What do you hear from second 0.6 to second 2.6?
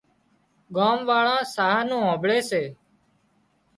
ڳام واۯان ساهَه نُون هانمڀۯي